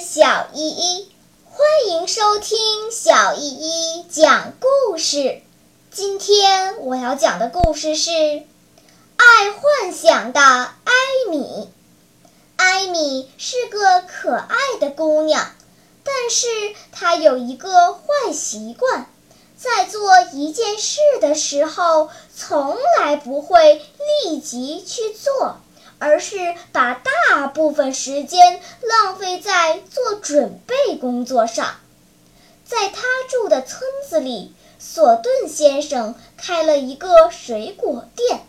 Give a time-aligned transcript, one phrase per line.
[0.00, 1.08] 小依依，
[1.44, 5.42] 欢迎收听小依依讲故事。
[5.90, 10.92] 今天我要讲的故事是爱幻想的艾
[11.30, 11.68] 米。
[12.56, 15.52] 艾米是个可爱的姑娘，
[16.02, 16.46] 但是
[16.90, 19.06] 她有一个坏习惯，
[19.56, 23.82] 在做一件事的时候，从来不会
[24.24, 25.58] 立即去做。
[26.04, 26.94] 而是把
[27.28, 31.76] 大部分时间浪费在做准备工作上。
[32.64, 34.52] 在他住的村子里。
[34.86, 38.42] 索顿先生开了一个水果店，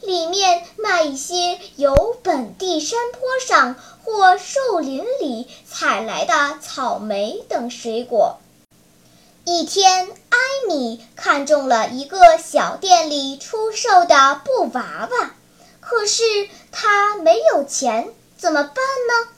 [0.00, 8.38] 里面卖一些由本地山坡上或树林里采来的草莓等水果。
[9.44, 15.34] 一天，艾米看中了一个小店里出售的布娃娃，
[15.90, 16.22] 可是
[16.70, 19.28] 他没有钱，怎么办呢？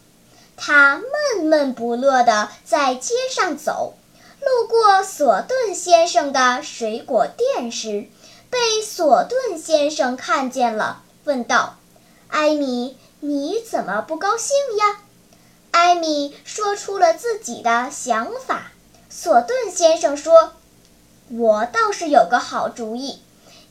[0.55, 1.01] 他
[1.35, 3.95] 闷闷不乐地在街上走。
[4.39, 8.07] 路过索顿先生的水果店时，
[8.51, 11.77] 被索顿先生看见了，问道
[12.29, 15.01] ：“艾米，你怎么不高兴呀？”
[15.73, 18.73] 艾米说出了自己的想法。
[19.09, 20.53] 索顿先生说
[21.33, 23.23] ：“我倒是有个好主意，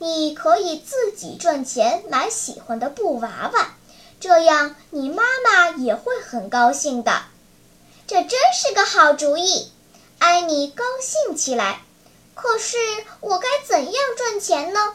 [0.02, 3.76] 你可以自己赚钱买喜欢的布娃娃，
[4.20, 7.22] 这样你妈妈也会很高兴的。”
[8.08, 9.72] 这真是个好主意。
[10.18, 11.84] 艾米高兴起来，
[12.34, 12.78] 可是
[13.20, 14.94] 我该怎样赚钱呢？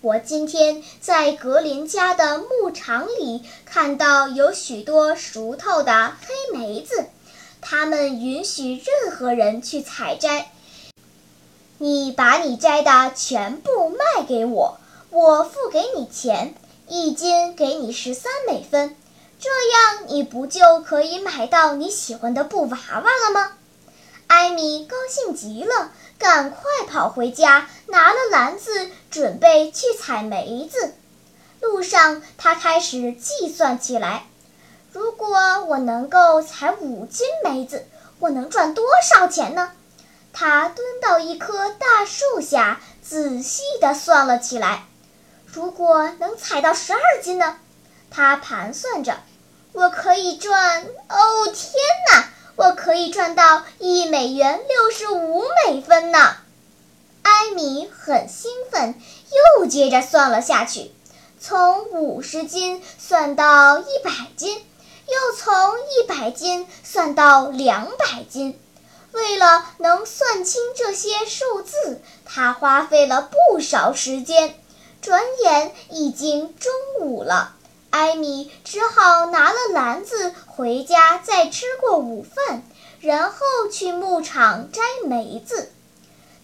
[0.00, 7.06] 我今天在格林家的牧场里看到有许多熟透的黑莓子，
[7.60, 10.50] 他们允许任何人去采摘。
[11.80, 14.78] 你把你摘的全部卖给我，
[15.10, 16.54] 我付给你钱，
[16.86, 18.96] 一斤给你十三美分，
[19.40, 23.52] 这样你不就可以买到你喜欢的布娃娃了吗？
[24.28, 30.94] 艾米高兴极了，赶快跑回家，拿了篮子，准备去采梅子。
[31.60, 34.26] 路上，他开始计算起来：
[34.92, 37.86] 如果我能够采五斤梅子，
[38.20, 39.72] 我能赚多少钱呢？
[40.40, 44.84] 他蹲到一棵大树下，仔细地算了起来：
[45.46, 47.56] 如果能采到十二斤呢？
[48.08, 49.18] 他盘算着，
[49.72, 50.84] 我可以赚……
[51.08, 51.72] 哦，天
[52.12, 52.28] 哪！
[52.54, 56.36] 我可以赚到一美元六十五美分呢！
[57.22, 58.94] 艾米很兴奋，
[59.58, 60.92] 又接着算了下去，
[61.40, 68.56] 从五十斤算到一百斤，又从一百斤算到两百斤。
[69.18, 74.54] 为了能算清这些数字，他花费了不少时间。
[75.02, 77.54] 转眼已经中午了。
[77.90, 82.62] 艾米只好拿了篮子回家，再吃过午饭，
[83.00, 83.38] 然后
[83.72, 85.72] 去牧场摘梅子。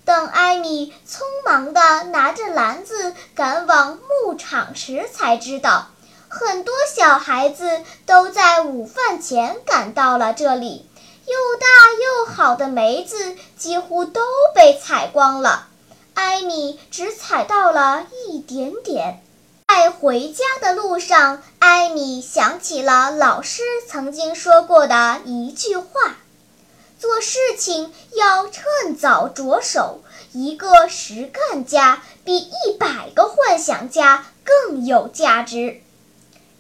[0.04, 5.88] 等艾米匆忙地拿着篮子赶往牧场时，才知道
[6.28, 10.88] 很多小孩子都在午饭前赶到了这里。
[11.26, 14.20] 又大又好的梅子几乎都
[14.54, 15.68] 被采光了，
[16.14, 19.22] 艾米只采到了一点点。
[19.68, 26.18] 在回家的路上，艾米想起了老师曾经说过的一句话
[27.00, 30.02] ：“做事情要趁早着手，
[30.32, 35.80] 一个实干家比一百个幻想家更有价值。”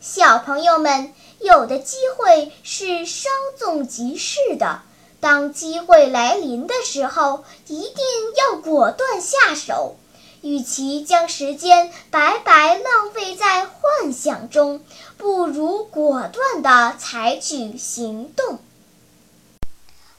[0.06, 4.82] 小朋友们，有的机会是稍纵即逝的，
[5.18, 7.96] 当机会来临的时候，一定
[8.36, 9.96] 要果断下手。
[10.42, 14.84] 与其将时间白白浪费在幻想中，
[15.16, 18.58] 不如果断地采取行动。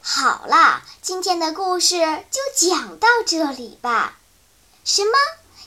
[0.01, 1.99] 好了，今天的故事
[2.31, 4.17] 就讲到这里吧。
[4.83, 5.11] 什么？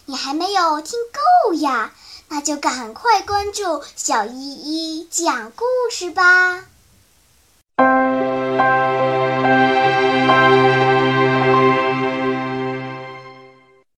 [0.07, 1.95] 你还没有听够呀？
[2.29, 6.65] 那就赶快关注小依依讲故事吧。